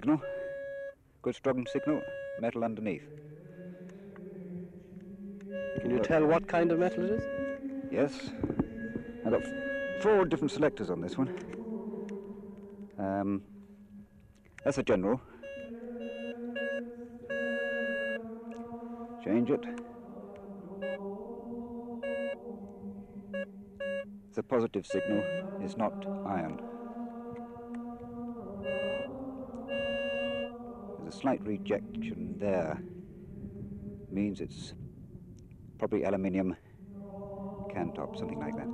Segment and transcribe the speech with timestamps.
[0.00, 0.20] signal.
[1.20, 2.00] Good strong signal,
[2.40, 3.02] metal underneath.
[5.80, 7.24] Can you tell what kind of metal it is?
[7.90, 8.30] Yes.
[9.26, 9.42] I've got
[10.00, 11.30] four different selectors on this one.
[12.96, 13.42] Um,
[14.64, 15.20] that's a general.
[19.22, 19.66] Change it.
[24.30, 25.22] It's a positive signal.
[25.60, 25.92] It's not
[26.24, 26.58] iron.
[31.20, 32.80] Slight rejection there.
[34.10, 34.72] Means it's
[35.78, 36.56] probably aluminium
[37.72, 38.68] can top, something like that.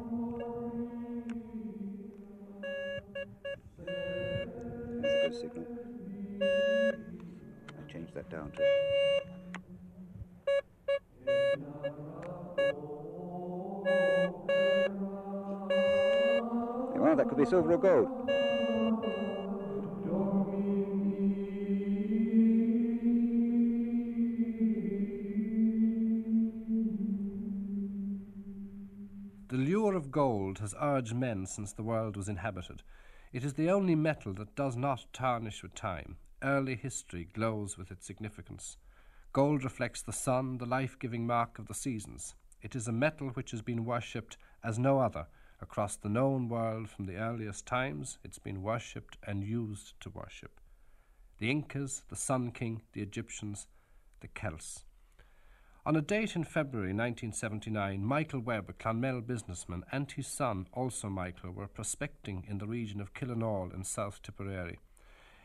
[5.03, 5.67] That's a good signal.
[6.41, 8.63] I changed that down to.
[16.95, 18.16] Well, that could be silver or gold.
[30.17, 32.83] Gold has urged men since the world was inhabited.
[33.35, 36.17] It is the only metal that does not tarnish with time.
[36.43, 38.79] Early history glows with its significance.
[39.35, 42.35] Gold reflects the sun, the life giving mark of the seasons.
[42.63, 45.27] It is a metal which has been worshipped as no other.
[45.61, 50.61] Across the known world from the earliest times, it's been worshipped and used to worship.
[51.41, 53.67] The Incas, the Sun King, the Egyptians,
[54.21, 54.87] the Celts.
[55.87, 61.09] On a date in February 1979, Michael Webb, a Clonmel businessman, and his son, also
[61.09, 64.81] Michael, were prospecting in the region of Killenaule in South Tipperary.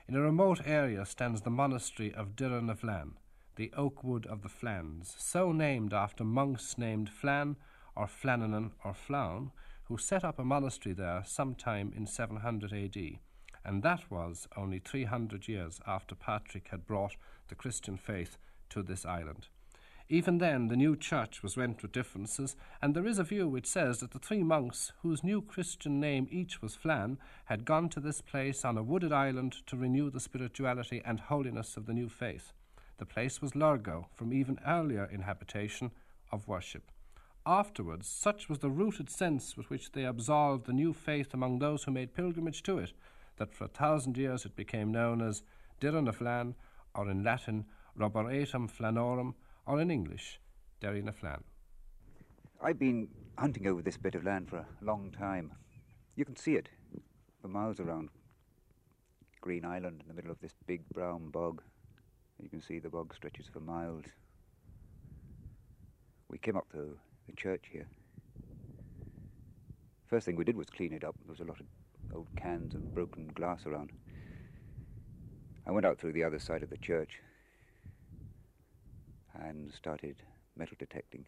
[0.07, 3.19] In a remote area stands the monastery of Dirra na Flan,
[3.55, 7.55] the oak wood of the Flans, so named after monks named Flan
[7.95, 9.51] or Flananan or Flown,
[9.83, 13.19] who set up a monastery there sometime in 700 AD,
[13.63, 17.15] and that was only 300 years after Patrick had brought
[17.47, 18.39] the Christian faith
[18.71, 19.49] to this island.
[20.11, 23.65] Even then, the new church was rent with differences, and there is a view which
[23.65, 28.01] says that the three monks, whose new Christian name each was Flan, had gone to
[28.01, 32.09] this place on a wooded island to renew the spirituality and holiness of the new
[32.09, 32.51] faith.
[32.97, 35.91] The place was Largo, from even earlier inhabitation
[36.29, 36.91] of worship.
[37.45, 41.85] Afterwards, such was the rooted sense with which they absolved the new faith among those
[41.85, 42.91] who made pilgrimage to it,
[43.37, 45.41] that for a thousand years it became known as
[45.79, 46.55] Dirra na Flan,
[46.93, 47.63] or in Latin,
[47.97, 49.35] Roboratum Flanorum,
[49.71, 50.37] or in English,
[50.81, 51.45] Derry na Flan.
[52.61, 55.53] I've been hunting over this bit of land for a long time.
[56.17, 56.67] You can see it
[57.41, 58.09] for miles around.
[59.39, 61.61] Green Island in the middle of this big brown bog.
[62.43, 64.03] You can see the bog stretches for miles.
[66.27, 67.87] We came up to the church here.
[70.09, 71.15] First thing we did was clean it up.
[71.23, 71.65] There was a lot of
[72.13, 73.91] old cans and broken glass around.
[75.65, 77.21] I went out through the other side of the church
[79.39, 80.15] and started
[80.55, 81.25] metal detecting.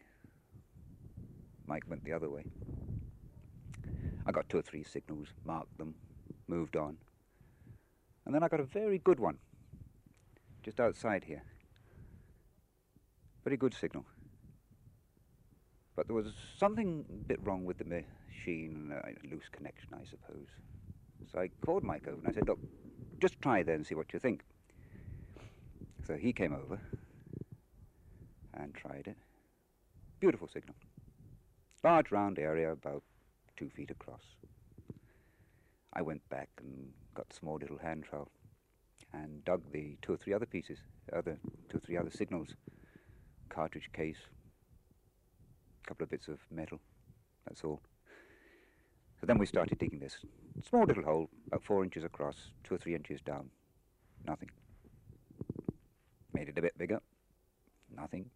[1.66, 2.44] Mike went the other way.
[4.26, 5.94] I got two or three signals, marked them,
[6.46, 6.96] moved on.
[8.26, 9.38] And then I got a very good one
[10.62, 11.42] just outside here.
[13.44, 14.04] Very good signal.
[15.96, 20.48] But there was something a bit wrong with the machine, a loose connection, I suppose.
[21.30, 22.58] So I called Mike over and I said, Look,
[23.20, 24.42] just try there and see what you think.
[26.06, 26.80] So he came over
[28.56, 29.16] and tried it.
[30.20, 30.76] Beautiful signal.
[31.82, 33.02] Large round area, about
[33.56, 34.22] two feet across.
[35.92, 38.30] I went back and got small little hand trowel
[39.12, 40.78] and dug the two or three other pieces,
[41.12, 41.38] other
[41.68, 42.48] two or three other signals,
[43.48, 44.16] cartridge case,
[45.84, 46.80] a couple of bits of metal,
[47.46, 47.80] that's all.
[49.20, 50.18] So then we started digging this
[50.68, 53.50] small little hole, about four inches across, two or three inches down.
[54.26, 54.50] Nothing.
[56.32, 57.00] Made it a bit bigger.
[57.94, 58.30] Nothing.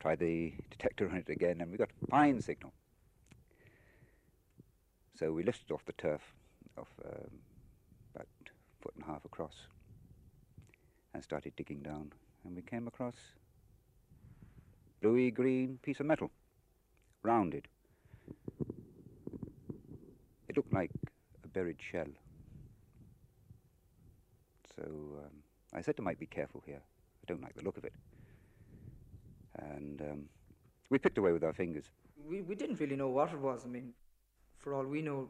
[0.00, 2.72] Tried the detector on it again, and we got a fine signal.
[5.18, 6.22] So we lifted off the turf
[6.78, 7.30] of um,
[8.14, 9.66] about a foot and a half across
[11.12, 12.12] and started digging down.
[12.44, 13.16] And we came across
[14.88, 16.30] a bluey green piece of metal,
[17.22, 17.68] rounded.
[20.48, 20.90] It looked like
[21.44, 22.08] a buried shell.
[24.74, 25.42] So um,
[25.74, 26.80] I said to Mike, be careful here.
[26.80, 27.92] I don't like the look of it.
[29.80, 30.24] And um,
[30.90, 31.84] we picked away with our fingers.
[32.28, 33.62] We, we didn't really know what it was.
[33.64, 33.92] I mean,
[34.58, 35.28] for all we know,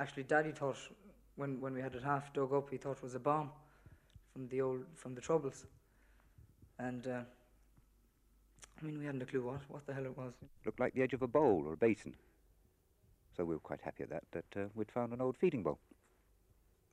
[0.00, 0.76] actually, Daddy thought
[1.36, 3.50] when, when we had it half dug up, he thought it was a bomb
[4.32, 5.66] from the old from the troubles.
[6.78, 7.20] And uh,
[8.80, 10.34] I mean, we hadn't a clue what what the hell it was.
[10.66, 12.14] Looked like the edge of a bowl or a basin.
[13.36, 15.78] So we were quite happy at that that uh, we'd found an old feeding bowl.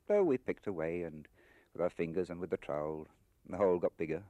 [0.08, 1.28] So we picked away and
[1.74, 3.08] with our fingers and with the trowel.
[3.46, 4.22] And the hole got bigger.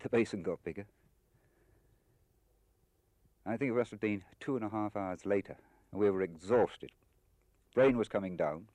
[0.00, 0.86] The basin got bigger.
[3.48, 5.56] I think it must have been two and a half hours later,
[5.90, 6.90] and we were exhausted.
[7.74, 8.66] Rain was coming down.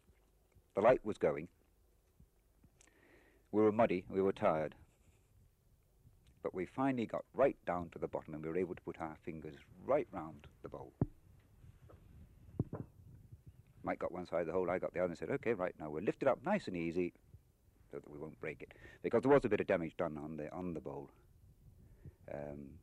[0.74, 1.48] The light was going.
[3.52, 4.04] We were muddy.
[4.10, 4.74] We were tired.
[6.42, 9.00] But we finally got right down to the bottom and we were able to put
[9.00, 9.56] our fingers
[9.86, 10.92] right round the bowl.
[13.84, 15.76] Mike got one side of the hole, I got the other, and said, okay, right,
[15.80, 17.14] now we'll lift it up nice and easy
[17.92, 18.72] so that we won't break it.
[19.04, 21.12] Because there was a bit of damage done on the, on the bowl.
[22.34, 22.80] Um,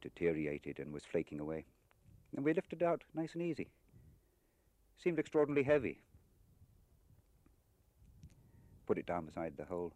[0.00, 1.64] deteriorated and was flaking away.
[2.36, 3.68] And we lifted it out nice and easy.
[5.02, 6.00] Seemed extraordinarily heavy.
[8.86, 9.92] Put it down beside the hole.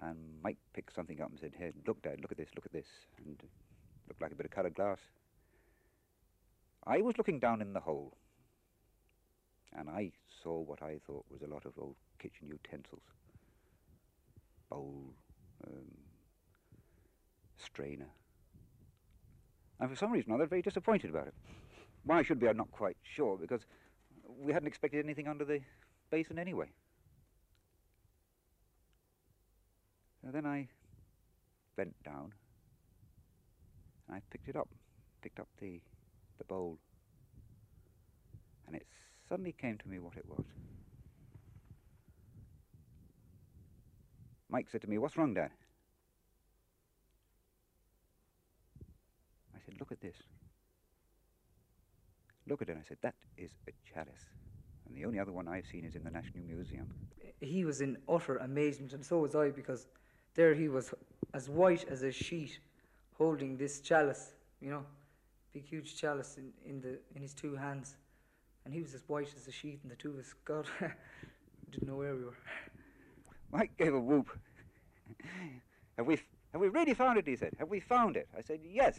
[0.00, 2.72] And Mike picked something up and said, Hey, look, Dad, look at this, look at
[2.72, 2.86] this.
[3.18, 3.48] And it
[4.08, 4.98] looked like a bit of coloured glass.
[6.86, 8.12] I was looking down in the hole,
[9.72, 10.12] and I
[10.42, 13.02] saw what I thought was a lot of old kitchen utensils.
[14.68, 15.14] Bowl,
[15.66, 15.86] um,
[17.56, 18.08] strainer.
[19.80, 21.34] And for some reason or other, very disappointed about it.
[22.04, 23.62] Why should be, I'm not quite sure, because
[24.40, 25.60] we hadn't expected anything under the
[26.10, 26.68] basin anyway.
[30.22, 30.68] So then I
[31.76, 32.32] bent down
[34.08, 34.68] and I picked it up,
[35.22, 35.80] picked up the,
[36.38, 36.78] the bowl,
[38.66, 38.86] and it
[39.28, 40.44] suddenly came to me what it was.
[44.48, 45.50] Mike said to me, What's wrong, Dad?
[49.64, 50.16] Said, Look at this.
[52.46, 52.76] Look at it.
[52.78, 54.26] I said, That is a chalice.
[54.86, 56.86] And the only other one I've seen is in the National Museum.
[57.40, 59.86] He was in utter amazement, and so was I, because
[60.34, 60.92] there he was,
[61.32, 62.58] as white as a sheet,
[63.16, 64.84] holding this chalice, you know,
[65.52, 67.96] big huge chalice in, in the in his two hands,
[68.64, 70.66] and he was as white as a sheet, and the two of us, God,
[71.70, 72.36] didn't know where we were.
[73.52, 74.28] Mike gave a whoop.
[75.96, 76.18] have we
[76.52, 77.26] have we really found it?
[77.26, 77.54] He said.
[77.58, 78.28] Have we found it?
[78.36, 78.98] I said yes.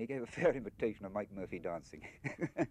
[0.00, 2.00] And he gave a fair imitation of Mike Murphy dancing.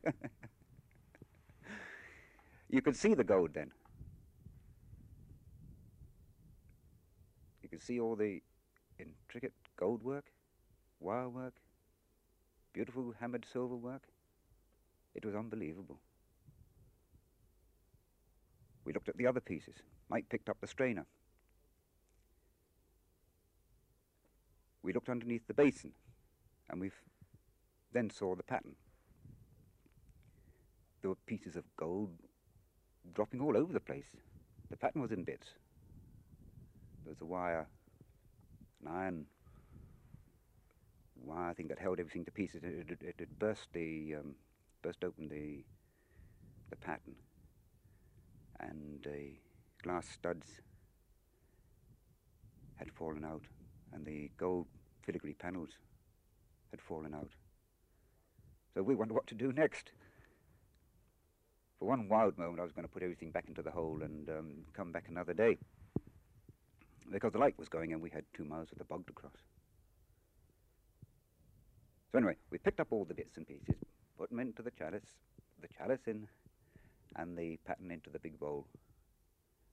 [2.69, 3.69] you could see the gold then.
[7.61, 8.41] You could see all the
[8.97, 10.25] intricate gold work,
[10.99, 11.53] wire work,
[12.73, 14.07] beautiful hammered silver work.
[15.13, 15.99] It was unbelievable.
[18.85, 19.75] We looked at the other pieces.
[20.09, 21.05] Mike picked up the strainer.
[24.81, 25.91] We looked underneath the basin,
[26.71, 26.89] and we
[27.91, 28.75] then saw the paten.
[31.01, 32.09] There were pieces of gold
[33.13, 34.05] dropping all over the place.
[34.69, 35.47] The paten was in bits.
[37.03, 37.67] There was a wire,
[38.81, 39.25] an iron
[41.23, 42.63] wire thing that held everything to pieces.
[42.63, 44.35] It, it, it had burst the um,
[44.81, 45.63] burst open the
[46.69, 47.15] the paten,
[48.59, 49.31] and the
[49.81, 50.45] glass studs
[52.75, 53.43] had fallen out,
[53.93, 54.67] and the gold
[55.03, 55.71] filigree panels
[56.71, 57.31] had fallen out.
[58.73, 59.91] So we wondered what to do next.
[61.79, 64.29] For one wild moment, I was going to put everything back into the hole and
[64.29, 65.57] um, come back another day
[67.11, 69.33] because the light was going and we had two miles of the bog to cross.
[72.11, 73.75] So anyway, we picked up all the bits and pieces,
[74.17, 75.05] put them into the chalice,
[75.61, 76.27] the chalice in,
[77.15, 78.65] and the paten into the big bowl,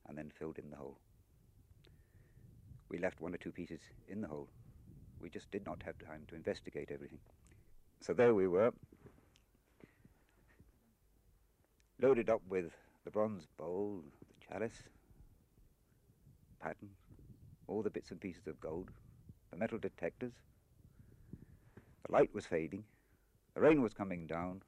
[0.08, 0.98] and then filled in the hole.
[2.88, 4.48] We left one or two pieces in the hole.
[5.20, 7.18] We just did not have time to investigate everything.
[8.00, 8.72] So there we were,
[12.00, 12.72] loaded up with
[13.04, 14.88] the bronze bowl, the chalice,
[16.62, 16.90] paten,
[17.66, 18.90] all the bits and pieces of gold,
[19.50, 20.32] the metal detectors.
[22.06, 22.84] The light was fading,
[23.54, 24.62] the rain was coming down,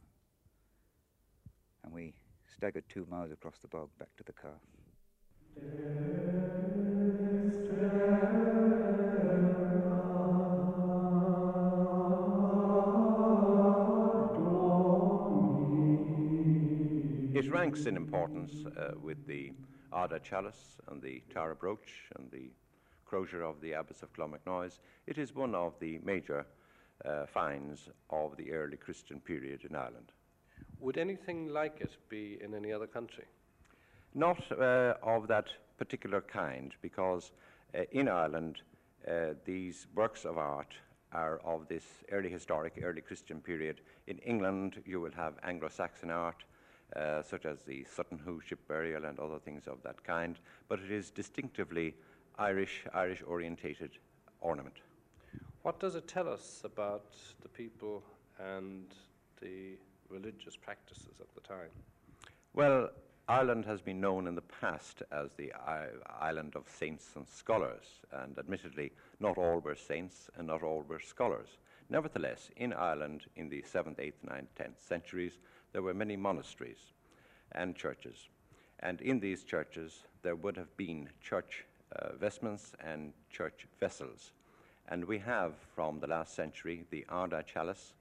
[1.85, 2.15] and we
[2.55, 4.59] staggered two miles across the bog back to the car.
[17.49, 19.55] It ranks in importance uh, with the
[19.91, 22.51] Ardagh Chalice and the Tara Brooch and the
[23.07, 24.81] Crozier of the Abbess of Clonmacnoise.
[25.07, 26.45] It is one of the major
[27.07, 30.13] uh, finds of the early Christian period in Ireland.
[30.81, 33.25] Would anything like it be in any other country?
[34.15, 35.47] Not uh, of that
[35.79, 37.33] particular kind, because
[37.75, 38.61] uh, in Ireland
[39.11, 40.75] uh, these works of art
[41.13, 43.81] are of this early historic, early Christian period.
[44.07, 46.45] In England, you will have Anglo Saxon art.
[46.97, 50.81] Uh, such as the Sutton Hoo ship burial and other things of that kind, but
[50.81, 51.95] it is distinctively
[52.39, 53.91] Irish, Irish orientated
[54.41, 54.77] ornament.
[55.63, 58.03] What does it tell us about the people
[58.39, 58.87] and
[59.43, 59.77] the
[60.09, 61.69] religious practices at the time?
[62.55, 62.89] Well,
[63.29, 65.53] Ireland has been known in the past as the
[66.19, 71.01] island of saints and scholars, and admittedly, not all were saints and not all were
[71.01, 71.59] scholars.
[71.91, 75.39] Nevertheless, in Ireland in the 7th, 8th, 9th, 10th centuries,
[75.73, 76.93] there were many monasteries
[77.53, 78.29] and churches.
[78.81, 81.65] And in these churches, there would have been church
[81.97, 84.33] uh, vestments and church vessels.
[84.89, 87.95] And we have, from the last century, the Ardagh chalice,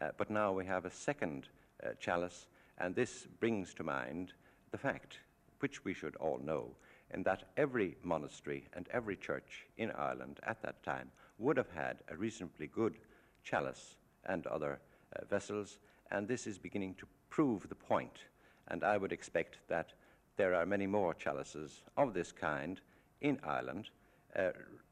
[0.00, 1.48] uh, but now we have a second
[1.84, 2.46] uh, chalice,
[2.78, 4.32] and this brings to mind
[4.70, 5.18] the fact,
[5.60, 6.70] which we should all know,
[7.12, 11.98] in that every monastery and every church in Ireland at that time would have had
[12.08, 12.94] a reasonably good
[13.42, 14.78] chalice and other
[15.16, 15.78] uh, vessels,
[16.10, 18.24] and this is beginning to prove the point.
[18.68, 19.92] And I would expect that
[20.36, 22.80] there are many more chalices of this kind
[23.20, 23.90] in Ireland
[24.36, 24.50] uh,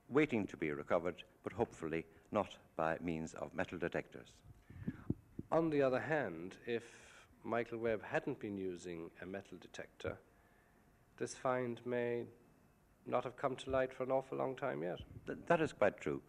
[0.09, 4.29] waiting to be recovered, but hopefully not by means of metal detectors.
[5.51, 6.83] On the other hand, if
[7.45, 10.19] Michael Webb hadn't been using a metal detector,
[11.17, 12.25] this find may
[13.07, 15.01] not have come to light for an awful long time yet.
[15.27, 16.21] Th- that is quite true.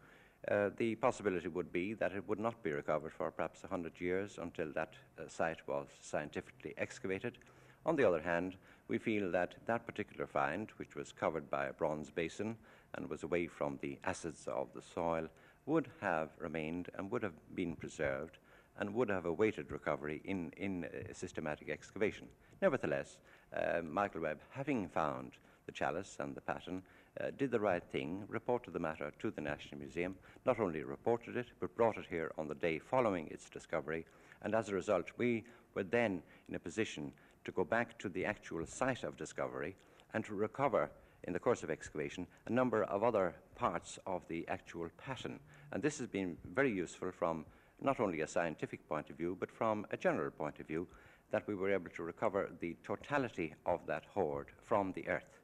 [0.48, 4.40] Uh, the possibility would be that it would not be recovered for perhaps 100 years
[4.42, 7.38] until that uh, site was scientifically excavated.
[7.86, 8.56] On the other hand,
[8.88, 12.56] we feel that that particular find, which was covered by a bronze basin
[12.96, 15.28] and was away from the acids of the soil,
[15.66, 18.38] would have remained and would have been preserved
[18.80, 22.28] and would have awaited recovery in, in systematic excavation.
[22.62, 23.18] Nevertheless,
[23.56, 25.34] uh, Michael Webb, having found
[25.66, 26.82] the chalice and the paten,
[27.20, 31.36] uh, did the right thing, reported the matter to the National Museum, not only reported
[31.36, 34.06] it, but brought it here on the day following its discovery,
[34.42, 37.12] and as a result, we were then in a position
[37.46, 39.76] to go back to the actual site of discovery
[40.14, 40.90] and to recover,
[41.24, 45.40] in the course of excavation, a number of other parts of the actual paten.
[45.72, 47.46] And this has been very useful from
[47.82, 50.88] not only a scientific point of view, but from a general point of view,
[51.32, 55.40] that we were able to recover the totality of that hoard from the earth.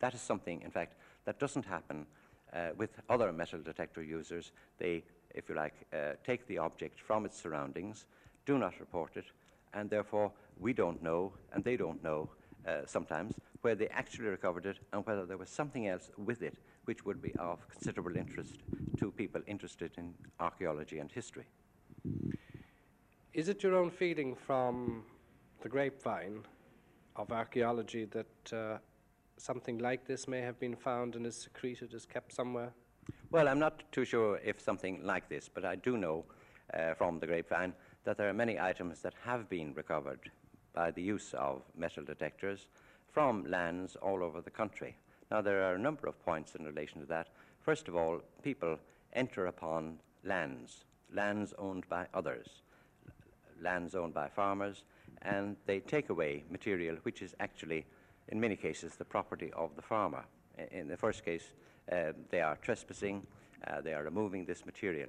[0.00, 2.06] That is something, in fact, that doesn't happen
[2.52, 4.52] uh, with other metal detector users.
[4.78, 8.06] They, if you like, uh, take the object from its surroundings,
[8.46, 9.26] do not report it,
[9.74, 12.28] and therefore we don't know, and they don't know
[12.66, 16.56] uh, sometimes, where they actually recovered it and whether there was something else with it
[16.84, 18.56] which would be of considerable interest
[18.98, 21.44] to people interested in archaeology and history.
[23.32, 25.04] Is it your own feeling from
[25.60, 26.42] the grapevine
[27.16, 28.78] of archaeology that uh,
[29.40, 32.72] something like this may have been found and is secreted, is kept somewhere?
[33.30, 36.24] Well, I'm not too sure if something like this, but I do know
[36.74, 37.72] uh, from the grapevine
[38.04, 40.30] that there are many items that have been recovered
[40.72, 42.66] by the use of metal detectors
[43.12, 44.96] from lands all over the country.
[45.30, 47.28] Now, there are a number of points in relation to that.
[47.60, 48.78] First of all, people
[49.12, 52.62] enter upon lands, lands owned by others,
[53.60, 54.84] lands owned by farmers,
[55.22, 57.84] and they take away material which is actually,
[58.30, 60.24] in many cases, the property of the farmer.
[60.72, 61.52] In the first case,
[61.90, 63.26] uh, they are trespassing,
[63.66, 65.08] uh, they are removing this material.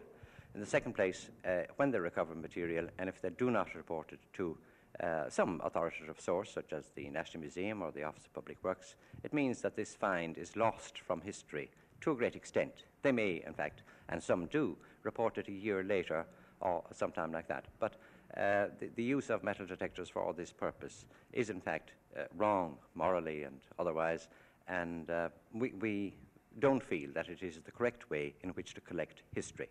[0.53, 4.11] In the second place, uh, when they recover material, and if they do not report
[4.11, 4.57] it to
[5.01, 8.95] uh, some authoritative source, such as the National Museum or the Office of Public Works,
[9.23, 11.69] it means that this find is lost from history
[12.01, 12.73] to a great extent.
[13.01, 16.25] They may, in fact, and some do, report it a year later
[16.59, 17.65] or sometime like that.
[17.79, 17.93] But
[18.35, 22.23] uh, the, the, use of metal detectors for all this purpose is, in fact, uh,
[22.35, 24.27] wrong morally and otherwise,
[24.67, 26.15] and uh, we, we
[26.59, 29.69] don't feel that it is the correct way in which to collect history.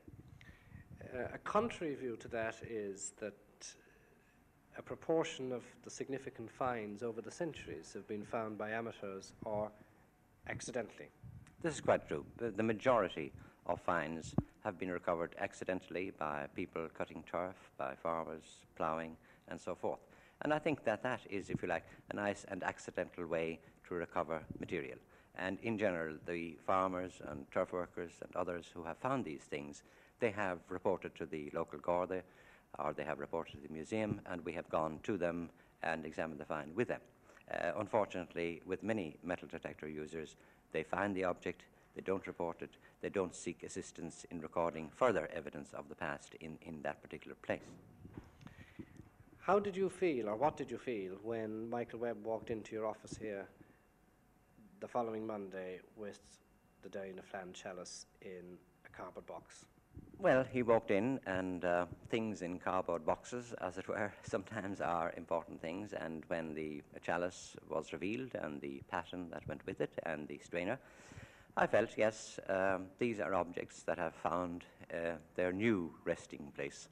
[1.02, 3.35] Uh, a contrary view to that is that
[4.78, 9.70] a proportion of the significant finds over the centuries have been found by amateurs or
[10.49, 11.09] accidentally.
[11.62, 12.25] This is quite true.
[12.38, 13.32] The, the majority
[13.66, 19.16] of finds have been recovered accidentally by people cutting turf, by farmers ploughing,
[19.49, 20.00] and so forth.
[20.42, 23.94] And I think that that is, if you like, a nice and accidental way to
[23.94, 24.99] recover material.
[25.37, 29.82] And in general, the farmers and turf workers and others who have found these things,
[30.18, 32.23] they have reported to the local Garda
[32.78, 35.50] or they have reported to the museum, and we have gone to them
[35.82, 37.00] and examined the find with them.
[37.52, 40.37] Uh, unfortunately, with many metal detector users,
[40.73, 41.62] they find the object,
[41.97, 42.70] they don't report it,
[43.00, 47.37] they don't seek assistance in recording further evidence of the past in, in that particular
[47.42, 47.61] place.
[49.50, 52.87] How did you feel, or what did you feel, when Michael Webb walked into your
[52.87, 53.49] office here
[54.78, 56.21] the following Monday with
[56.83, 59.64] the Derrynaflan chalice in a cardboard box?
[60.21, 65.12] Well, he walked in, and uh, things in cardboard boxes, as it were, sometimes are
[65.16, 65.95] important things.
[65.95, 70.38] And when the chalice was revealed, and the paten that went with it, and the
[70.38, 70.78] strainer,
[71.57, 74.64] I felt, yes, um, these are objects that have found
[74.95, 76.88] uh, their new resting place.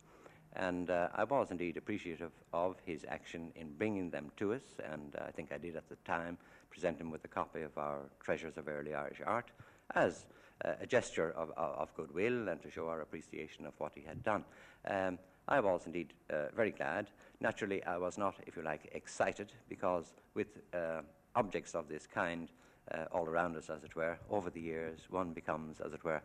[0.58, 4.62] And uh, I was indeed appreciative of his action in bringing them to us,
[4.92, 6.36] and I think I did at the time
[6.68, 9.50] present him with a copy of our Treasures of Early Irish Art
[9.94, 10.26] as
[10.64, 14.02] uh, a gesture of, of, of, goodwill and to show our appreciation of what he
[14.02, 14.44] had done.
[14.86, 17.06] Um, I was indeed uh, very glad.
[17.40, 21.02] Naturally, I was not, if you like, excited because with uh,
[21.36, 22.48] objects of this kind
[22.92, 26.20] uh, all around us, as it were, over the years, one becomes, as it were,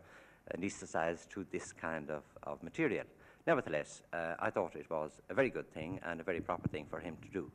[0.58, 3.04] anesthetized to this kind of, of material.
[3.46, 6.86] Nevertheless, uh, I thought it was a very good thing and a very proper thing
[6.88, 7.50] for him to do.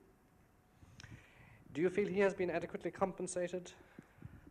[1.74, 3.72] Do you feel he has been adequately compensated?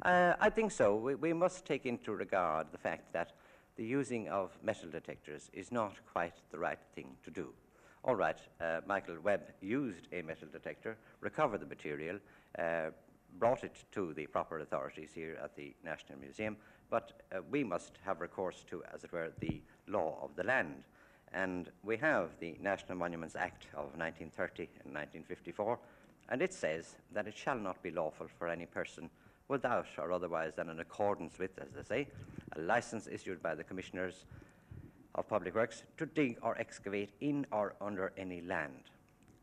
[0.03, 0.97] Uh, I think so.
[0.97, 3.33] We, we, must take into regard the fact that
[3.77, 7.53] the using of metal detectors is not quite the right thing to do.
[8.05, 12.19] All right, uh, Michael Webb used a metal detector, recovered the material,
[12.59, 12.91] uh,
[13.39, 16.57] brought it to the proper authorities here at the National Museum,
[16.91, 20.85] but uh, we must have recourse to, as it were, the law of the land.
[21.33, 25.79] And we have the National Monuments Act of 1930 and 1954,
[26.31, 29.11] and it says that it shall not be lawful for any person
[29.49, 32.09] without or otherwise than in accordance with, as they say,
[32.57, 34.25] a license issued by the Commissioners
[35.15, 38.91] of Public Works to dig or excavate in or under any land.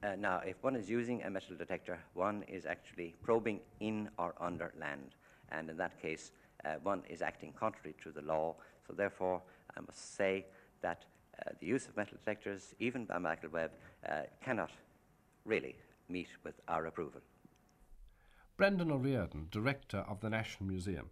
[0.04, 4.36] Uh, now, if one is using a metal detector, one is actually probing in or
[4.39, 5.15] under land,
[5.51, 6.32] and in that case,
[6.63, 8.56] uh, one is acting contrary to the law.
[8.86, 9.42] So, therefore,
[9.75, 10.46] I must say
[10.82, 11.06] that
[11.39, 13.72] uh, the use of metal detectors, even by Michael Webb,
[14.10, 14.72] uh, cannot
[15.46, 15.75] really
[16.10, 17.22] meet with our approval.
[18.58, 21.10] Brendan O'Riordan, Director of the National Museum.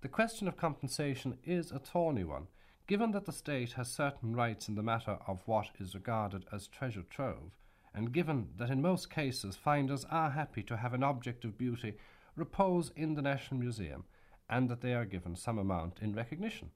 [0.00, 2.46] The question of compensation is a thorny one,
[2.86, 6.68] given that the state has certain rights in the matter of what is regarded as
[6.68, 7.50] treasure trove,
[7.94, 11.94] and given that in most cases finders are happy to have an object of beauty
[12.36, 14.04] repose in the National Museum,
[14.50, 16.70] and that they are given some amount in recognition.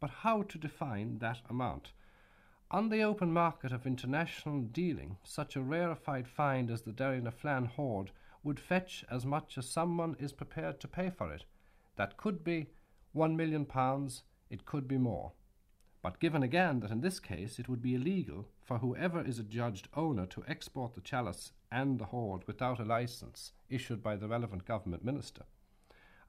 [0.00, 1.92] But how to define that amount?
[2.72, 8.12] On the open market of international dealing, such a rarefied find as the Derrynaflan hoard
[8.42, 11.44] would fetch as much as someone is prepared to pay for it.
[11.96, 12.70] That could be
[13.12, 15.32] one million pounds, it could be more.
[16.00, 19.44] But given again that in this case it would be illegal for whoever is a
[19.44, 24.28] judged owner to export the chalice and the hoard without a license issued by the
[24.28, 25.42] relevant government minister.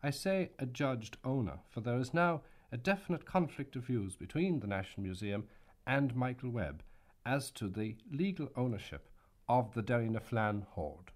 [0.03, 4.59] I say a judged owner, for there is now a definite conflict of views between
[4.59, 5.45] the National Museum
[5.85, 6.83] and Michael Webb
[7.25, 9.09] as to the legal ownership
[9.47, 11.11] of the Derry Derrynaflan hoard.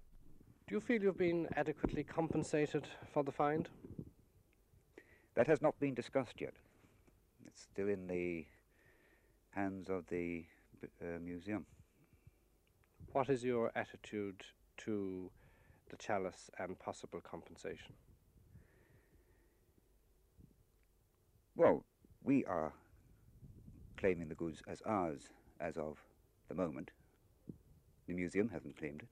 [0.66, 3.68] Do you feel you've been adequately compensated for the find?
[5.34, 6.54] That has not been discussed yet.
[7.46, 8.44] It's still in the
[9.50, 10.44] hands of the
[11.00, 11.64] uh, museum.
[13.12, 14.42] What is your attitude
[14.78, 15.30] to
[15.90, 17.94] the chalice and possible compensation?
[21.56, 21.84] Well,
[22.22, 22.72] we are
[23.98, 25.28] claiming the goods as ours
[25.60, 25.98] as of
[26.48, 26.90] the moment.
[28.06, 29.08] The museum hasn't claimed it.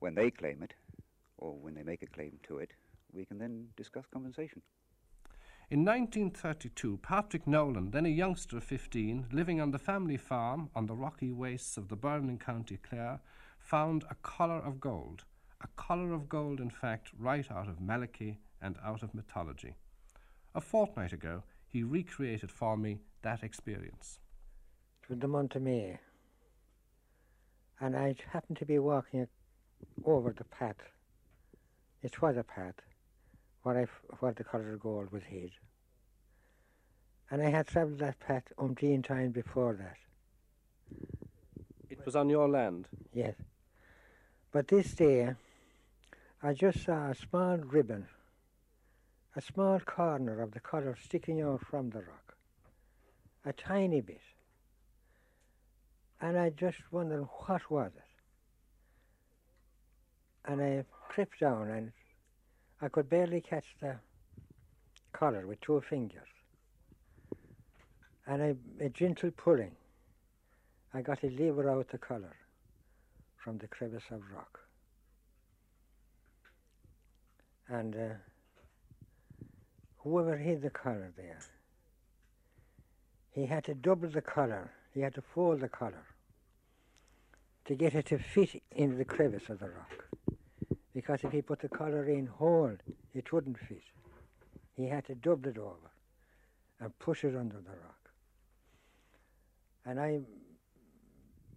[0.00, 0.74] When they claim it,
[1.38, 2.72] or when they make a claim to it,
[3.12, 4.62] we can then discuss compensation.
[5.70, 10.86] In 1932, Patrick Nolan, then a youngster of 15, living on the family farm on
[10.86, 13.20] the rocky wastes of the Burren County Clare,
[13.58, 15.24] found a collar of gold.
[15.62, 19.76] A collar of gold, in fact, right out of Malachy and out of mythology.
[20.54, 21.42] A fortnight ago,
[21.74, 24.20] he recreated for me that experience.
[25.02, 25.98] It was the month of May,
[27.80, 29.26] and I happened to be walking
[30.04, 30.76] over the path.
[32.00, 32.76] It was a path
[33.64, 33.86] where, I,
[34.20, 35.50] where the colour of gold was hid.
[37.28, 39.96] And I had travelled that path umpteen times before that.
[41.90, 42.86] It was on your land?
[43.12, 43.34] Yes.
[44.52, 45.34] But this day,
[46.40, 48.06] I just saw a small ribbon
[49.36, 52.36] a small corner of the colour sticking out from the rock,
[53.44, 54.20] a tiny bit.
[56.20, 58.02] And I just wondered what was it.
[60.50, 61.92] And I crept down and
[62.80, 63.96] I could barely catch the
[65.12, 66.28] collar with two fingers.
[68.26, 69.72] And I, a gentle pulling,
[70.92, 72.36] I got to lever out the collar
[73.36, 74.60] from the crevice of rock.
[77.68, 78.14] And uh,
[80.04, 81.40] whoever hid the collar there,
[83.30, 86.06] he had to double the collar, he had to fold the collar
[87.64, 90.04] to get it to fit into the crevice of the rock.
[90.94, 92.76] Because if he put the collar in whole,
[93.14, 93.82] it wouldn't fit.
[94.76, 95.90] He had to double it over
[96.78, 98.10] and push it under the rock.
[99.86, 100.20] And I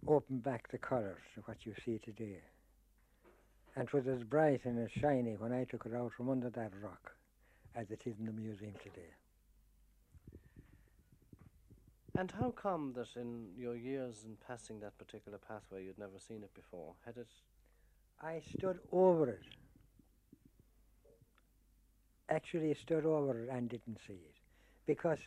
[0.06, 2.40] opened back the collar to what you see today.
[3.76, 6.50] And it was as bright and as shiny when I took it out from under
[6.50, 7.12] that rock
[7.74, 9.14] as it is in the museum today.
[12.16, 16.42] And how come that in your years in passing that particular pathway you'd never seen
[16.42, 16.94] it before?
[17.04, 17.28] Had it
[18.20, 19.44] I stood over it.
[22.28, 24.34] Actually, stood over it and didn't see it
[24.86, 25.20] because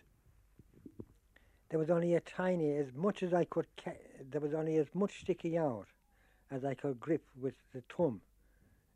[1.69, 3.91] there was only a tiny, as much as I could, ca-
[4.29, 5.87] there was only as much sticking out
[6.51, 8.21] as I could grip with the thumb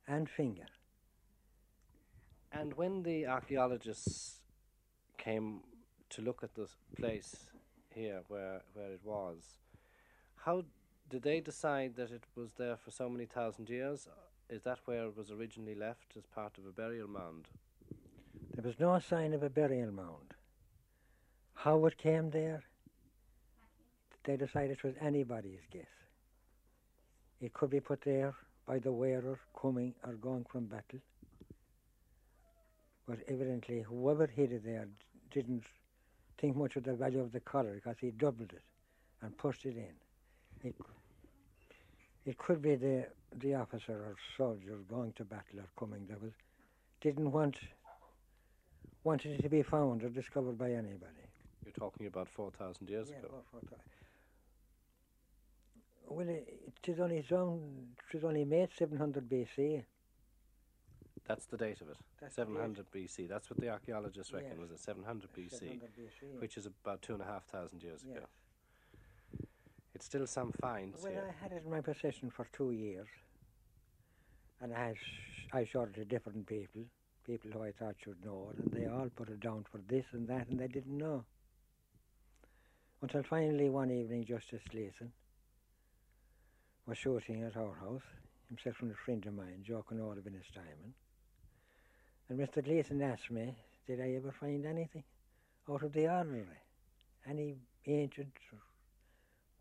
[0.08, 0.66] and finger.
[2.58, 4.40] And when the archaeologists
[5.18, 5.60] came
[6.12, 7.36] to look at this place
[7.94, 9.44] here where, where it was,
[10.38, 10.64] how
[11.10, 14.08] did they decide that it was there for so many thousand years?
[14.50, 17.50] Is that where it was originally left as part of a burial mound?
[18.54, 20.34] There was no sign of a burial mound.
[21.56, 22.64] How it came there,
[24.24, 25.84] they decided it was anybody's guess.
[27.42, 28.34] It could be put there
[28.66, 31.02] by the wearer coming or going from battle.
[33.08, 34.88] But evidently, whoever hid it there
[35.32, 35.64] didn't
[36.38, 38.64] think much of the value of the collar because he doubled it
[39.22, 40.68] and pushed it in.
[40.70, 40.76] It,
[42.26, 43.06] it could be the,
[43.40, 46.32] the officer or soldier going to battle or coming that was
[47.02, 47.60] didn't want
[49.04, 51.26] wanted it to be found or discovered by anybody.
[51.64, 53.28] You're talking about 4,000 years Yeah, ago.
[53.32, 53.80] well, for that.
[56.08, 59.84] Well, it, it is only it was only made 700 BC.
[61.26, 61.98] That's the date of it.
[62.22, 63.28] That's 700 BC.
[63.28, 64.60] That's what the archaeologists reckon Yes.
[64.60, 66.40] was it 700 BC, 700 BC.
[66.40, 68.18] which is about two and a half thousand years yes.
[68.18, 68.26] ago.
[69.96, 71.34] It's still some finds Well, here.
[71.40, 73.08] I had it in my possession for two years,
[74.62, 76.84] and I, sh- I showed it to different people,
[77.26, 80.06] people who I thought should know it, and they all put it down for this
[80.12, 81.26] and that, and they didn't know.
[83.02, 85.12] Until finally one evening, Justice Gleason
[86.86, 88.04] was shooting at our house,
[88.48, 90.94] himself and a friend of mine, joking all of his diamond.
[92.30, 92.64] And Mr.
[92.64, 95.04] Gleason asked me, did I ever find anything
[95.70, 96.62] out of the ordinary?
[97.28, 98.34] Any ancient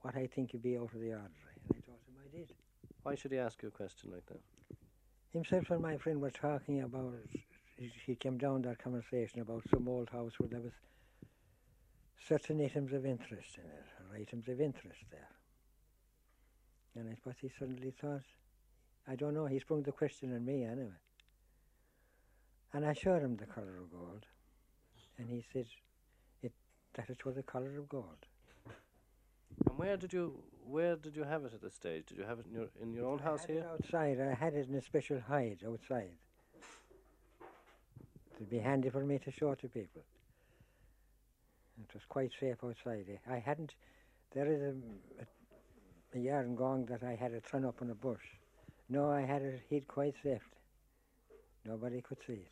[0.00, 1.56] what I think would be out of the ordinary?
[1.68, 2.52] And I told him I did.
[3.02, 4.40] Why should he ask you a question like that?
[5.32, 7.14] Himself and my friend were talking about,
[7.76, 10.72] he- came down that conversation about some old house where there was
[12.26, 15.28] certain items of interest in it, or items of interest there.
[16.96, 18.22] And I suppose he suddenly thought,
[19.06, 21.03] I don't know, he sprung the question on me anyway.
[22.74, 24.26] And I showed him the colour of gold,
[25.16, 25.66] and he said
[26.42, 26.52] it,
[26.94, 28.26] that it was the colour of gold.
[29.64, 32.06] And where did you where did you have it at this stage?
[32.06, 33.68] Did you have it in your in your own I house had it here?
[33.72, 34.20] outside.
[34.20, 36.16] I had it in a special hide outside.
[38.34, 40.02] It'd be handy for me to show to people.
[41.80, 43.06] It was quite safe outside.
[43.30, 43.74] I hadn't.
[44.34, 44.74] There is a,
[45.22, 48.24] a, a yarn gong that I had it thrown up in a bush.
[48.88, 50.42] No, I had it hid quite safe.
[51.64, 52.48] Nobody could see it.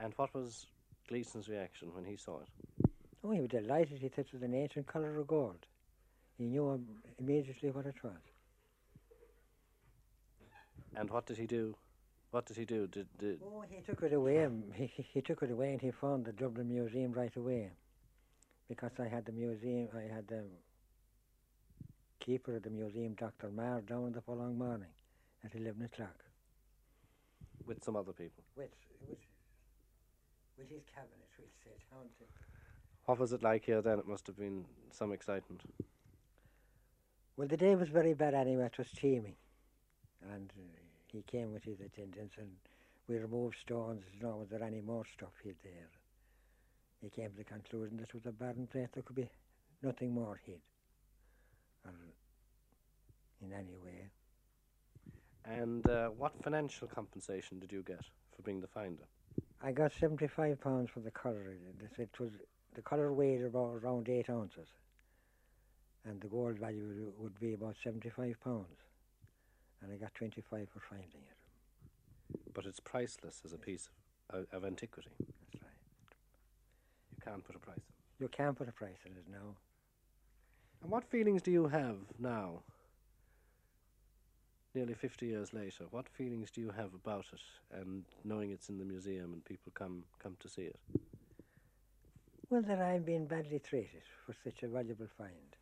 [0.00, 0.66] And what was
[1.08, 2.48] Gleason's reaction when he saw it?
[3.24, 3.98] Oh, he was delighted.
[4.00, 5.66] He thought it was an ancient colour of gold.
[6.38, 6.82] He knew
[7.18, 8.12] immediately what it was.
[10.96, 11.74] And what did he do?
[12.30, 12.86] What did he do?
[12.86, 14.44] Did, did Oh, he took it away.
[14.44, 17.70] um, He, he- took it away and he found the Dublin Museum right away.
[18.68, 20.44] Because I had the museum, I had the
[22.20, 23.50] keeper of the museum, Dr.
[23.50, 24.88] Mahr, down the following morning
[25.44, 26.24] at 11 o'clock.
[27.66, 28.42] with some other people?
[28.56, 28.70] With,
[29.08, 29.18] with,
[30.62, 32.24] with his cabinet, we'll say, down to.
[33.06, 33.98] What was it like here then?
[33.98, 35.62] It must have been some excitement.
[37.36, 38.66] Well, the day was very bad anyway.
[38.66, 39.34] It was teeming.
[40.32, 42.50] And uh, he came with his attendants and
[43.08, 44.04] we removed stones.
[44.20, 45.90] Nor was there any more stuff hid there.
[47.00, 48.88] He came to the conclusion that it was a barren place.
[48.94, 49.28] There could be
[49.82, 50.60] nothing more hid.
[51.84, 51.92] Or
[53.44, 54.10] in any way.
[55.44, 58.04] And uh, what financial compensation did you get
[58.36, 59.02] for being the finder?
[59.64, 61.12] I got 75 pounds for the
[61.96, 62.30] said it was,
[62.74, 64.68] the colour weighed about around 8 ounces.
[66.04, 68.78] And the gold value would- be about 75 pounds.
[69.80, 72.42] And I got 25 for finding it.
[72.52, 73.88] But it's priceless as a piece
[74.30, 75.10] of, of antiquity.
[75.18, 75.72] That's right.
[77.12, 78.20] You can't put a price on it.
[78.20, 79.56] You can't put a price on it now.
[80.82, 82.62] And what feelings do you have now,
[84.74, 85.84] nearly 50 years later?
[85.90, 89.72] What feelings do you have about it and knowing it's in the museum and people
[89.74, 90.80] come, come to see it?
[92.50, 95.56] Well, that I'm being badly treated for such a valuable find.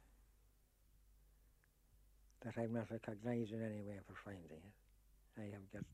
[2.45, 5.39] That I'm not recognised in any way for finding it.
[5.39, 5.85] I have got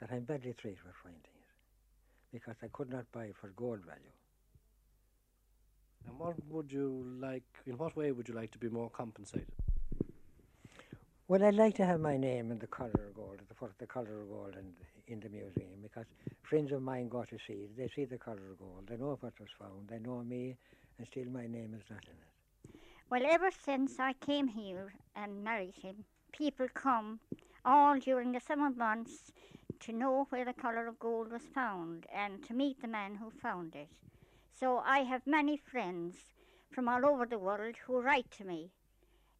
[0.00, 2.32] that I'm badly treated for finding it.
[2.32, 4.12] Because I could not buy it for gold value.
[6.06, 9.52] And what would you like, in what way would you like to be more compensated?
[11.28, 14.22] Well, I'd like to have my name in the colour of gold, the the colour
[14.22, 14.72] of gold in,
[15.12, 16.06] in the museum, because
[16.44, 17.76] friends of mine go to see it.
[17.76, 18.84] They see the colour of gold.
[18.88, 19.88] They know what was found.
[19.88, 20.56] They know me,
[20.96, 22.80] and still my name is not in it.
[23.10, 27.18] Well, ever since I came here and married him, people come
[27.64, 29.32] all during the summer months
[29.80, 33.30] to know where the colour of gold was found and to meet the man who
[33.30, 33.88] found it.
[34.52, 36.18] So I have many friends
[36.70, 38.70] from all over the world who write to me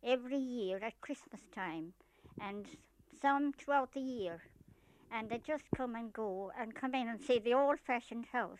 [0.05, 1.93] every year at Christmas time
[2.41, 2.67] and
[3.21, 4.43] some throughout the year.
[5.13, 8.59] And they just come and go and come in and see the old fashioned house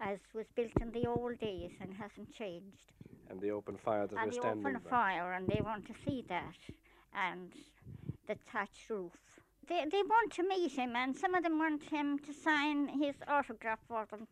[0.00, 2.92] as was built in the old days and hasn't changed.
[3.30, 6.24] And the open fire that and we're the open fire and they want to see
[6.28, 6.56] that
[7.14, 7.52] and
[8.26, 9.12] the thatched roof.
[9.68, 13.16] They, they want to meet him and some of them want him to sign his
[13.26, 14.26] autograph for them.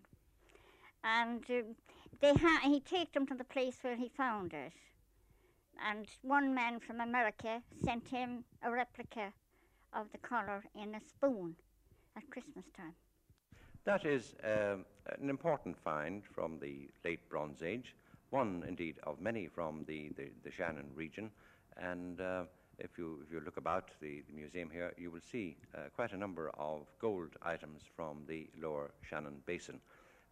[1.02, 1.62] And uh,
[2.20, 4.72] they ha- he take them to the place where he found it.
[5.90, 9.32] And one man from America sent him a replica
[9.92, 11.54] of the collar in a spoon
[12.16, 12.94] at Christmas time.
[13.84, 14.86] That is um,
[15.20, 17.94] an important find from the late Bronze Age,
[18.30, 21.30] one indeed of many from the, the, the Shannon region.
[21.76, 22.44] And uh,
[22.78, 26.12] if, you, if you look about the, the museum here, you will see uh, quite
[26.12, 29.80] a number of gold items from the lower Shannon basin.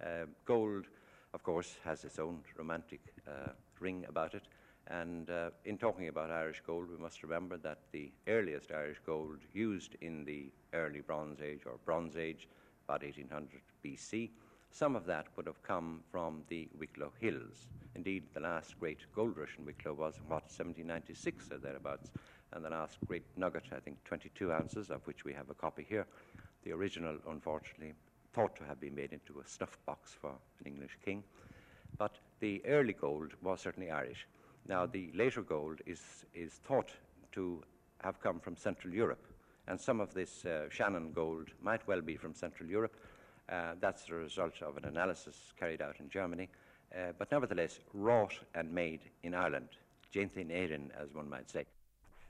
[0.02, 0.86] Uh, gold,
[1.34, 3.50] of course, has its own romantic uh,
[3.80, 4.42] ring about it.
[4.88, 9.38] And uh, in talking about Irish gold, we must remember that the earliest Irish gold
[9.54, 12.48] used in the early Bronze Age or Bronze Age,
[12.88, 14.30] about 1800 BC,
[14.72, 17.68] some of that would have come from the Wicklow Hills.
[17.94, 22.10] Indeed, the last great gold rush in Wicklow was, what, 1796 or thereabouts,
[22.52, 25.84] and the last great nugget, I think 22 ounces, of which we have a copy
[25.86, 26.06] here.
[26.64, 27.92] The original, unfortunately,
[28.32, 31.22] thought to have been made into a snuff box for an English king.
[31.98, 34.26] But the early gold was certainly Irish.
[34.68, 36.00] Now, the later gold is,
[36.34, 36.90] is thought
[37.32, 37.62] to
[38.02, 39.26] have come from Central Europe,
[39.66, 42.96] and some of this uh, Shannon gold might well be from Central Europe.
[43.48, 46.48] Uh, that's the result of an analysis carried out in Germany,
[46.94, 49.68] uh, but nevertheless wrought and made in Ireland.
[50.12, 51.64] Déanta in Éirinn, as one might say.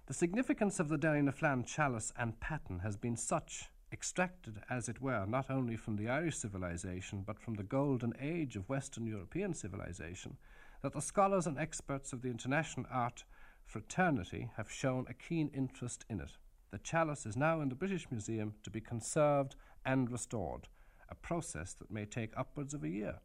[0.07, 5.27] The significance of the Derrynaflan chalice and paten has been such, extracted, as it were,
[5.27, 10.37] not only from the Irish civilization, but from the golden age of Western European civilization,
[10.83, 13.25] that the scholars and experts of the international art
[13.65, 16.33] fraternity have shown a keen interest in it.
[16.73, 20.69] The chalice is now in the British Museum to be conserved and restored,
[21.09, 23.21] a process that may take upwards of a year.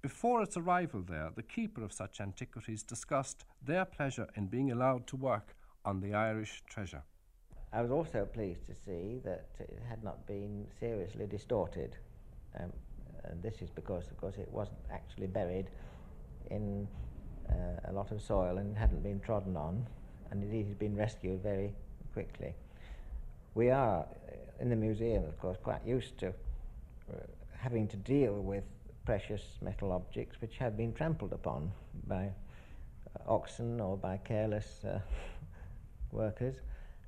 [0.00, 5.06] Before its arrival there, the keeper of such antiquities discussed their pleasure in being allowed
[5.08, 7.02] to work on the Irish treasure.
[7.72, 11.96] I was also pleased to see that it had not been seriously distorted.
[12.58, 12.72] Um,
[13.24, 15.70] and this is because, of course, it wasn't actually buried
[16.50, 16.86] in
[17.50, 19.86] uh, a lot of soil and hadn't been trodden on,
[20.30, 21.72] and indeed had been rescued very
[22.12, 22.54] quickly.
[23.54, 24.04] We are, uh,
[24.60, 27.16] in the museum, of course, quite used to uh,
[27.58, 28.64] having to deal with
[29.04, 31.70] precious metal objects which have been trampled upon
[32.06, 32.28] by
[33.26, 34.98] oxen or by careless uh,
[36.12, 36.56] workers,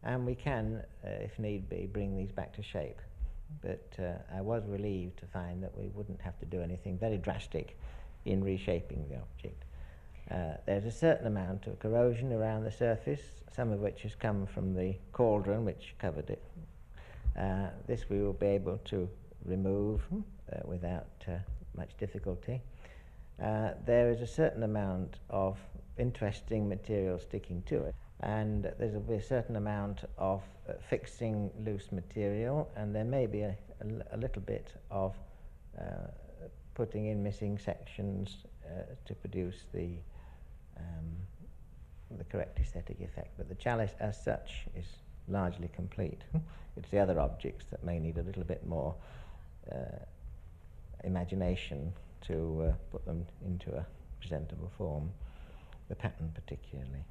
[0.05, 3.01] and we can, uh, if need be, bring these back to shape.
[3.62, 7.16] But uh, I was relieved to find that we wouldn't have to do anything very
[7.16, 7.79] drastic
[8.29, 9.64] in reshaping the object.
[10.31, 13.23] Uh, there's a certain amount of corrosion around the surface,
[13.55, 16.43] some of which has come from the cauldron which covered it.
[17.38, 19.09] Uh, this we will be able to
[19.45, 21.33] remove uh, without uh,
[21.77, 22.61] much difficulty.
[23.43, 25.57] Uh, there is a certain amount of
[25.97, 31.51] interesting material sticking to it, and there will be a certain amount of uh, fixing
[31.64, 33.57] loose material, and there may be a
[34.17, 35.14] little bit of
[36.79, 38.38] putting in missing sections
[39.05, 39.99] to produce the
[40.79, 41.09] um,
[42.17, 43.37] the correct aesthetic effect.
[43.37, 44.87] But the chalice, as such, is
[45.27, 46.23] largely complete.
[46.77, 48.95] it's the other objects that may need a little bit more
[49.71, 50.05] uh,
[51.05, 51.93] imagination
[52.29, 53.85] to uh, put them into a
[54.21, 55.11] presentable form,
[55.88, 57.05] the paten particularly.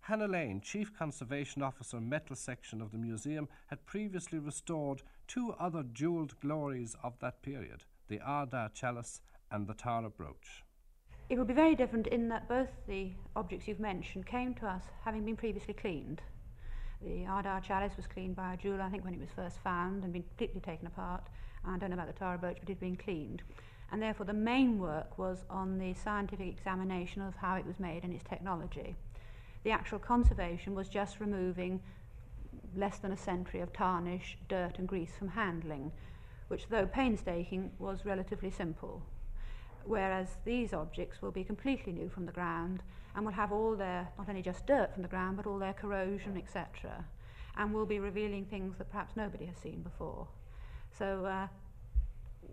[0.00, 5.84] Hannah Lane, Chief Conservation Officer, Metal Section of the museum, had previously restored two other
[5.84, 10.64] jewelled glories of that period the Ardagh chalice and the Tara brooch.
[11.28, 14.84] It will be very different in that both the objects you've mentioned came to us
[15.04, 16.20] having been previously cleaned.
[17.00, 20.04] The Ardagh chalice was cleaned by a jeweller, I think, when it was first found
[20.04, 21.24] and been completely taken apart.
[21.64, 23.42] I don't know about the Tara brooch, but it had been cleaned.
[23.90, 28.04] And therefore, the main work was on the scientific examination of how it was made
[28.04, 28.96] and its technology.
[29.64, 31.80] The actual conservation was just removing
[32.76, 35.92] less than a century of tarnish, dirt, and grease from handling,
[36.52, 39.00] which, though painstaking, was relatively simple.
[39.86, 42.82] Whereas these objects will be completely new from the ground
[43.16, 45.72] and will have all their, not only just dirt from the ground, but all their
[45.72, 47.06] corrosion, etc.,
[47.56, 50.28] and will be revealing things that perhaps nobody has seen before.
[50.98, 51.46] So uh,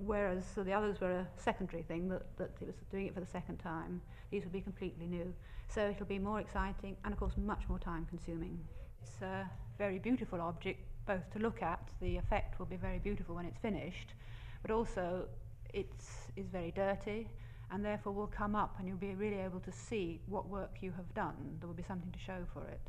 [0.06, 3.20] whereas so the others were a secondary thing, that, that he was doing it for
[3.20, 4.02] the second time.
[4.32, 5.34] These will be completely new.
[5.68, 8.60] So it'll be more exciting and, of course, much more time consuming.
[9.02, 9.46] It's a
[9.78, 13.58] very beautiful object, both to look at, the effect will be very beautiful when it's
[13.58, 14.14] finished,
[14.62, 15.26] but also
[15.74, 15.92] it
[16.36, 17.28] is very dirty
[17.72, 20.92] and therefore will come up and you'll be really able to see what work you
[20.92, 21.58] have done.
[21.60, 22.82] There will be something to show for it.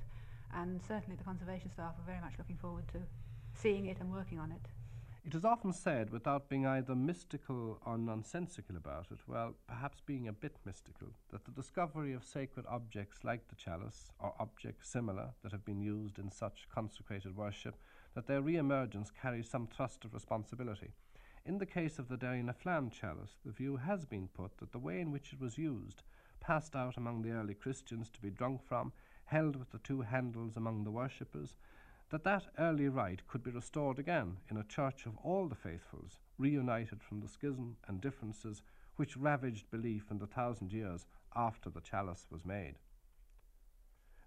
[0.55, 2.99] And certainly the conservation staff are very much looking forward to
[3.55, 4.67] seeing it and working on it.
[5.25, 10.29] It is often said, without being either mystical or nonsensical about it, well, perhaps being
[10.29, 15.31] a bit mystical, that the discovery of sacred objects like the chalice, or objects similar
[15.43, 17.77] that have been used in such consecrated worship,
[18.15, 20.93] that their re emergence carries some trust of responsibility.
[21.45, 25.01] In the case of the Derrynaflan chalice, the view has been put that the way
[25.01, 26.03] in which it was used,
[26.41, 28.93] passed out among the early Christians to be drunk from,
[29.25, 31.55] held with the two handles among the worshippers,
[32.11, 36.19] that that early rite could be restored again in a church of all the faithfuls,
[36.39, 38.63] reunited from the schism and differences
[38.97, 42.75] which ravaged belief in the thousand years after the chalice was made.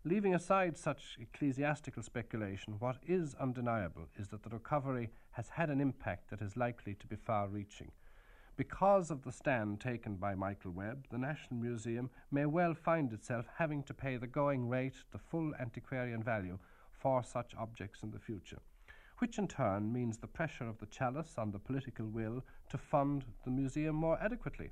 [0.05, 5.79] Leaving aside such ecclesiastical speculation, what is undeniable is that the recovery has had an
[5.79, 7.89] impact that is likely to be far reaching.
[8.57, 13.45] Because of the stand taken by Michael Webb, the National Museum may well find itself
[13.55, 16.59] having to pay the going rate, the full antiquarian value,
[16.91, 18.59] for such objects in the future,
[19.19, 23.23] which in turn means the pressure of the chalice on the political will to fund
[23.45, 24.71] the museum more adequately.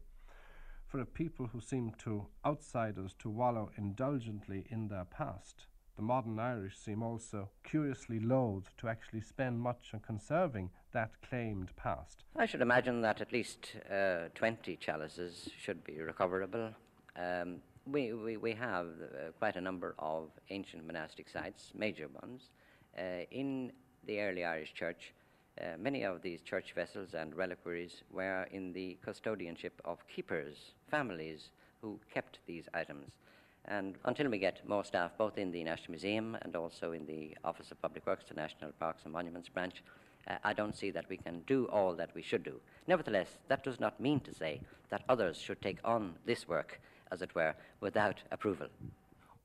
[0.92, 6.38] For a people who seem to outsiders to wallow indulgently in their past, the modern
[6.38, 12.26] Irish seem also curiously loath to actually spend much on conserving that claimed past.
[12.36, 16.72] I should imagine that at least uh, 20 chalices should be recoverable.
[17.16, 22.50] Um, we, we, we have uh, quite a number of ancient monastic sites, major ones.
[23.00, 23.72] Uh, in
[24.08, 25.14] the early Irish Church,
[25.60, 31.50] uh, many of these church vessels and reliquaries were in the custodianship of keepers, families
[31.82, 33.12] who kept these items.
[33.66, 37.38] And until we get more staff, both in the National Museum and also in the
[37.44, 39.84] Office of Public Works, the National Parks and Monuments branch,
[40.28, 42.60] uh, I don't see that we can do all that we should do.
[42.88, 46.80] Nevertheless, that does not mean to say that others should take on this work,
[47.12, 48.68] as it were, without approval.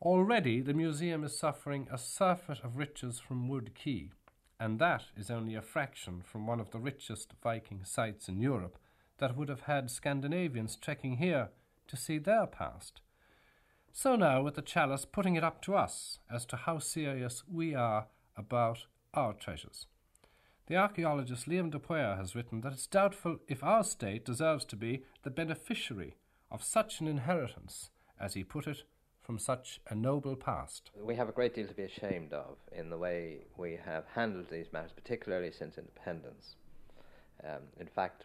[0.03, 4.11] Already, the museum is suffering a surfeit of riches from Wood Quay,
[4.59, 8.79] and that is only a fraction from one of the richest Viking sites in Europe
[9.19, 11.51] that would have had Scandinavians trekking here
[11.89, 13.01] to see their past.
[13.93, 17.75] So now, with the chalice putting it up to us as to how serious we
[17.75, 19.87] are about our treasures.
[20.67, 25.05] The archaeologist Liam de has written that it's doubtful if our state deserves to be
[25.23, 26.17] the beneficiary
[26.51, 27.91] of such an inheritance,
[28.21, 28.83] as he put it,
[29.27, 30.93] from such a noble past.
[31.03, 34.47] We have a great deal to be ashamed of in the way we have handled
[34.53, 36.55] these matters, particularly since independence.
[37.43, 38.25] Um, in fact,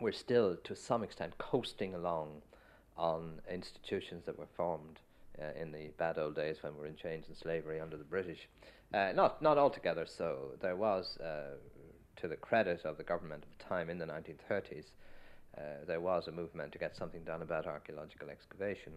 [0.00, 2.42] we're still, to some extent, coasting along
[2.96, 5.00] on institutions that were formed
[5.42, 8.04] uh, in the bad old days when we were in chains and slavery under the
[8.04, 8.48] British.
[8.94, 10.52] Uh, not, not altogether so.
[10.62, 11.56] There was, uh,
[12.16, 14.84] to the credit of the government of the time in the 1930s,
[15.56, 18.92] uh, there was a movement to get something done about archaeological excavation,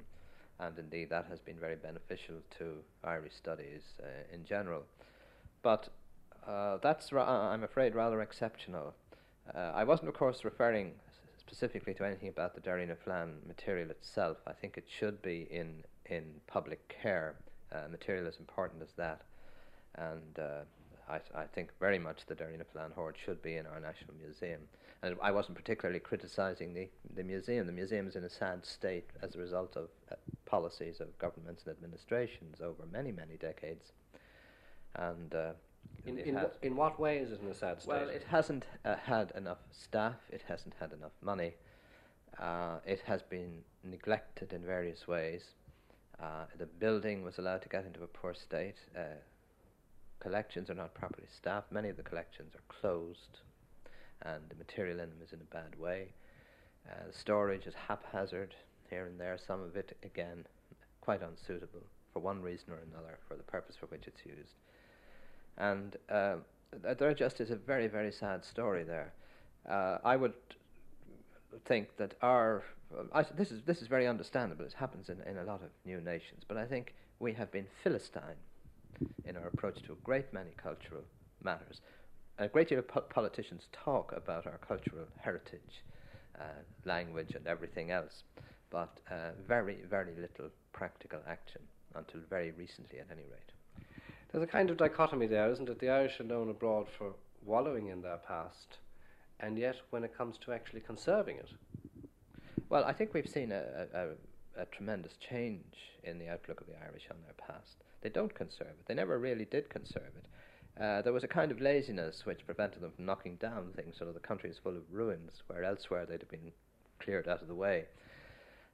[0.61, 4.83] and indeed that has been very beneficial to Irish studies uh, in general.
[5.61, 5.89] But
[6.47, 8.93] uh, that's, ra- I'm afraid, rather exceptional.
[9.53, 10.93] I wasn't, of course, referring
[11.51, 14.37] specifically to anything about the Derry na Flan material itself.
[14.47, 17.35] I think it should be in in public care.
[17.73, 19.21] Uh, material as important as that,
[19.95, 20.63] and uh,
[21.09, 24.59] I, I, think very much the Derrynaflan hoard should be in our national museum.
[25.01, 27.67] And I wasn't particularly criticising the the museum.
[27.67, 30.15] The museum is in a sad state as a result of uh,
[30.51, 33.93] policies of governments and administrations over many many decades,
[34.95, 35.51] and uh,
[36.05, 37.89] in, in, w- in, what way is it in a sad state?
[37.89, 41.53] Well, it hasn't uh, had enough staff, it hasn't had enough money,
[42.39, 45.43] uh, it has been neglected in various ways.
[46.21, 48.79] Uh, the building was allowed to get into a poor state.
[48.95, 49.19] Uh,
[50.19, 51.71] collections are not properly staffed.
[51.71, 53.39] Many of the collections are closed,
[54.21, 56.09] and the material in them is in a bad way.
[56.87, 58.55] Uh, the storage is haphazard
[58.91, 60.45] here and there, some of it, again,
[61.01, 61.81] quite unsuitable
[62.13, 64.53] for one reason or another for the purpose for which it's used.
[65.57, 66.35] And uh,
[66.99, 69.13] there just is a very, very sad story there.
[69.67, 70.33] Uh, I would
[71.65, 72.63] think that our
[73.13, 74.65] I, this is this is very understandable.
[74.65, 77.67] It happens in, in a lot of new nations, but I think we have been
[77.83, 78.39] philistine
[79.25, 81.03] in our approach to a great many cultural
[81.43, 81.81] matters.
[82.37, 85.83] A great deal of po- politicians talk about our cultural heritage,
[86.39, 86.43] uh,
[86.85, 88.23] language, and everything else,
[88.71, 91.61] but uh, very very little practical action
[91.95, 93.51] until very recently, at any rate.
[94.31, 95.79] There's a kind of dichotomy there, isn't it?
[95.79, 97.13] The Irish are known abroad for
[97.45, 98.77] wallowing in their past,
[99.39, 101.49] and yet when it comes to actually conserving it,
[102.69, 106.67] Well, I think we've seen a, a, a, a tremendous change in the outlook of
[106.67, 107.83] the Irish on their past.
[108.01, 108.85] They don't conserve it.
[108.87, 110.25] They never really did conserve it.
[110.81, 114.05] Uh, there was a kind of laziness which prevented them from knocking down things, so
[114.05, 116.53] that the country is full of ruins, where elsewhere they'd have been
[116.99, 117.85] cleared out of the way.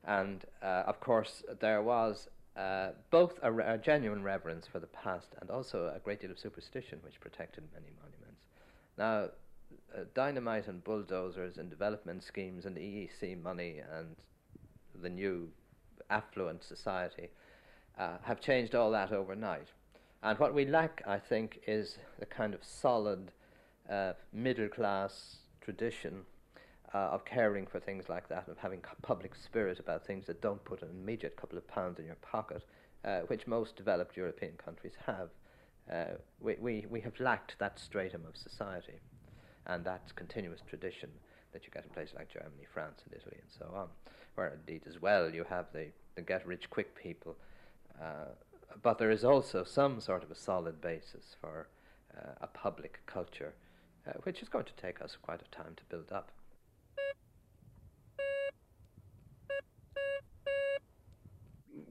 [0.05, 4.87] And uh, of course, there was uh, both a, re- a genuine reverence for the
[4.87, 8.41] past and also a great deal of superstition which protected many monuments.
[8.97, 9.29] Now,
[9.95, 14.15] uh, dynamite and bulldozers and development schemes and EEC money and
[15.01, 15.49] the new
[16.09, 17.29] affluent society
[17.99, 19.67] uh, have changed all that overnight.
[20.23, 23.31] And what we lack, I think, is the kind of solid
[23.89, 26.25] uh, middle class tradition
[26.93, 30.63] uh, of caring for things like that, of having public spirit about things that don't
[30.63, 32.63] put an immediate couple of pounds in your pocket,
[33.03, 35.29] uh, which most developed European countries have.
[35.91, 38.99] Uh, we, we, we have lacked that stratum of society
[39.67, 41.09] and that continuous tradition
[41.53, 43.87] that you get in places like Germany, France, and Italy, and so on,
[44.35, 47.35] where indeed as well you have the, the get rich quick people.
[48.01, 48.31] Uh,
[48.81, 51.67] but there is also some sort of a solid basis for
[52.15, 53.53] uh, a public culture,
[54.07, 56.31] uh, which is going to take us quite a time to build up.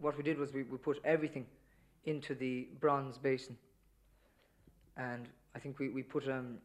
[0.06, 1.44] What we did was we, we put everything
[2.04, 3.56] into the bronze basin,
[4.96, 6.58] and I think we, we put um,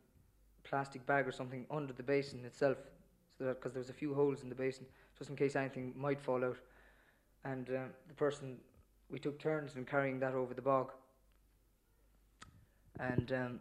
[0.63, 2.77] plastic bag or something under the basin itself,
[3.35, 4.85] so that because there was a few holes in the basin,
[5.17, 6.59] just in case anything might fall out.
[7.43, 8.57] And um, the person
[9.09, 10.91] we took turns in carrying that over the bog.
[12.99, 13.59] And um,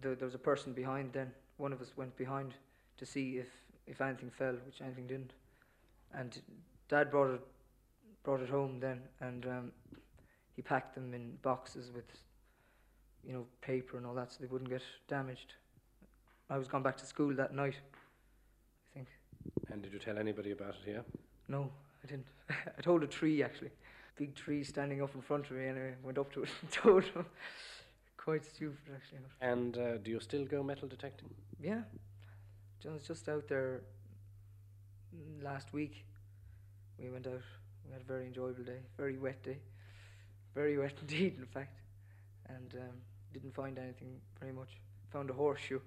[0.00, 1.12] there, there was a person behind.
[1.12, 2.54] Then one of us went behind
[2.96, 3.46] to see if
[3.86, 5.34] if anything fell, which anything didn't.
[6.12, 6.36] And
[6.88, 7.42] Dad brought it
[8.22, 9.72] brought it home then, and um,
[10.54, 12.04] he packed them in boxes with
[13.24, 15.54] you know paper and all that, so they wouldn't get damaged.
[16.50, 17.76] I was gone back to school that night.
[17.76, 19.08] I think.
[19.70, 21.04] and did you tell anybody about it here?
[21.48, 21.70] No,
[22.04, 22.26] I didn't.
[22.78, 23.70] I told a tree actually,
[24.16, 26.70] big tree standing up in front of me, and I went up to it and
[26.70, 27.26] told him.
[28.16, 29.18] Quite stupid actually.
[29.40, 31.28] And uh, do you still go metal detecting?
[31.60, 31.80] Yeah,
[32.88, 33.82] I was just out there
[35.42, 36.04] last week.
[37.00, 37.42] We went out.
[37.92, 38.80] We had a very enjoyable day.
[38.96, 39.58] Very wet day.
[40.54, 41.78] Very wet indeed, in fact.
[42.48, 42.96] And um,
[43.34, 44.70] didn't find anything very much.
[45.12, 45.80] Found a horseshoe.